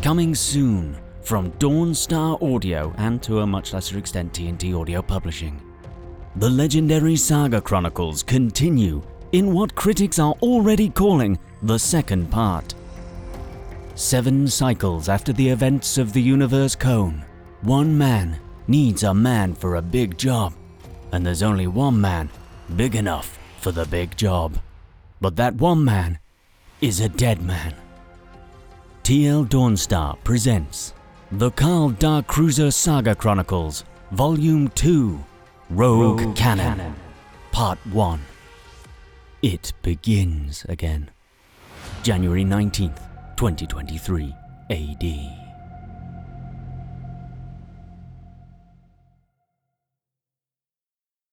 Coming 0.00 0.36
soon 0.36 0.96
from 1.22 1.50
Dawnstar 1.58 2.40
Audio 2.40 2.94
and 2.98 3.20
to 3.24 3.40
a 3.40 3.46
much 3.46 3.72
lesser 3.72 3.98
extent 3.98 4.32
TNT 4.32 4.72
Audio 4.72 5.02
Publishing. 5.02 5.60
The 6.36 6.48
legendary 6.48 7.16
Saga 7.16 7.60
Chronicles 7.60 8.22
continue 8.22 9.02
in 9.32 9.52
what 9.52 9.74
critics 9.74 10.20
are 10.20 10.34
already 10.40 10.88
calling 10.88 11.36
the 11.62 11.80
second 11.80 12.30
part. 12.30 12.76
Seven 13.96 14.46
cycles 14.46 15.08
after 15.08 15.32
the 15.32 15.48
events 15.48 15.98
of 15.98 16.12
the 16.12 16.22
Universe 16.22 16.76
Cone, 16.76 17.24
one 17.62 17.98
man 17.98 18.38
needs 18.68 19.02
a 19.02 19.12
man 19.12 19.52
for 19.52 19.74
a 19.74 19.82
big 19.82 20.16
job, 20.16 20.52
and 21.10 21.26
there's 21.26 21.42
only 21.42 21.66
one 21.66 22.00
man 22.00 22.30
big 22.76 22.94
enough 22.94 23.36
for 23.60 23.72
the 23.72 23.84
big 23.86 24.16
job. 24.16 24.60
But 25.20 25.34
that 25.36 25.56
one 25.56 25.84
man 25.84 26.20
is 26.80 27.00
a 27.00 27.08
dead 27.08 27.42
man. 27.42 27.74
TL 29.08 29.48
Dawnstar 29.48 30.22
presents 30.22 30.92
the 31.32 31.50
Carl 31.52 31.88
Dark 31.88 32.26
Cruiser 32.26 32.70
Saga 32.70 33.14
Chronicles, 33.14 33.84
Volume 34.10 34.68
2 34.74 35.18
Rogue, 35.70 36.20
Rogue 36.20 36.36
Cannon, 36.36 36.76
Cannon. 36.76 36.94
Part 37.50 37.78
1. 37.86 38.20
It 39.40 39.72
begins 39.80 40.66
again. 40.68 41.10
January 42.02 42.44
19th, 42.44 43.00
2023 43.36 44.34
AD. 44.68 45.47